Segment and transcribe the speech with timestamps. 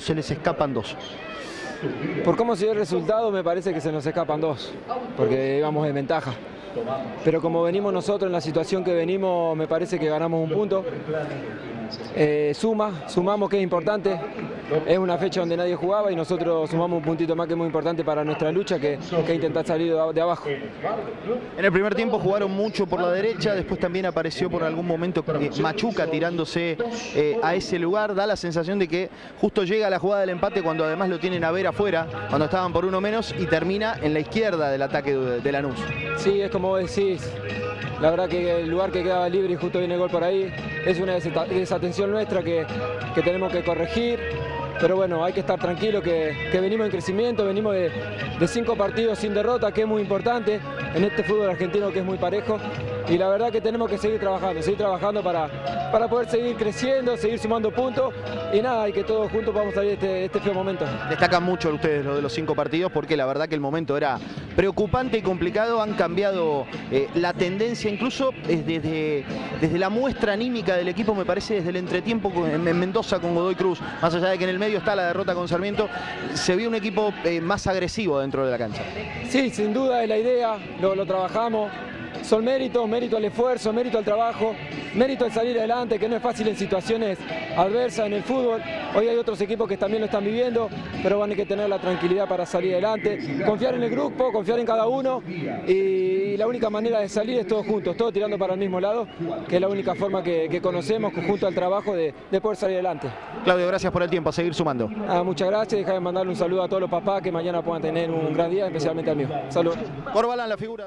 [0.00, 0.96] se les escapan dos?
[2.24, 4.72] Por cómo se dio el resultado me parece que se nos escapan dos,
[5.16, 6.32] porque íbamos en ventaja.
[7.24, 10.84] Pero como venimos nosotros en la situación que venimos, me parece que ganamos un punto.
[12.14, 14.18] Eh, suma, sumamos que es importante.
[14.86, 17.66] Es una fecha donde nadie jugaba y nosotros sumamos un puntito más que es muy
[17.66, 20.48] importante para nuestra lucha, que, que intentar salir de, abajo.
[20.48, 25.24] En el primer tiempo jugaron mucho por la derecha, después también apareció por algún momento
[25.26, 26.76] eh, Machuca tirándose
[27.14, 28.14] eh, a ese lugar.
[28.14, 29.10] Da la sensación de que
[29.40, 32.72] justo llega la jugada del empate cuando además lo tienen a ver afuera, cuando estaban
[32.72, 35.78] por uno menos y termina en la izquierda del ataque de, de Lanús.
[36.16, 37.28] Sí, es como decís,
[38.00, 40.50] la verdad que el lugar que quedaba libre y justo viene el gol por ahí
[40.84, 42.66] es una desatención nuestra que,
[43.14, 44.18] que tenemos que corregir.
[44.80, 47.90] Pero bueno, hay que estar tranquilo que, que venimos en crecimiento, venimos de,
[48.38, 50.58] de, cinco partidos sin derrota, que es muy importante
[50.94, 52.58] en este fútbol argentino que es muy parejo.
[53.08, 57.16] Y la verdad que tenemos que seguir trabajando, seguir trabajando para, para poder seguir creciendo,
[57.16, 58.14] seguir sumando puntos.
[58.52, 60.84] Y nada, y que todos juntos vamos a salir este, este feo momento.
[61.08, 64.18] Destacan mucho ustedes lo de los cinco partidos porque la verdad que el momento era
[64.54, 65.82] preocupante y complicado.
[65.82, 69.24] Han cambiado eh, la tendencia, incluso desde,
[69.60, 73.56] desde la muestra anímica del equipo, me parece desde el entretiempo en Mendoza con Godoy
[73.56, 75.88] Cruz, más allá de que en el medio está la derrota con Sarmiento,
[76.34, 78.82] se vio un equipo eh, más agresivo dentro de la cancha.
[79.28, 81.72] Sí, sin duda es la idea, lo, lo trabajamos.
[82.30, 84.54] Son méritos, mérito al esfuerzo, mérito al trabajo,
[84.94, 87.18] mérito al salir adelante, que no es fácil en situaciones
[87.56, 88.62] adversas en el fútbol.
[88.94, 90.68] Hoy hay otros equipos que también lo están viviendo,
[91.02, 94.60] pero van a que tener la tranquilidad para salir adelante, confiar en el grupo, confiar
[94.60, 95.24] en cada uno
[95.66, 99.08] y la única manera de salir es todos juntos, todos tirando para el mismo lado,
[99.48, 102.76] que es la única forma que, que conocemos junto al trabajo de, de, poder salir
[102.76, 103.08] adelante.
[103.42, 104.88] Claudio, gracias por el tiempo, a seguir sumando.
[105.08, 107.82] Ah, muchas gracias, deja de mandarle un saludo a todos los papás que mañana puedan
[107.82, 109.28] tener un gran día, especialmente al mío.
[109.48, 109.78] Saludos.
[110.12, 110.78] Corbalán, la figura.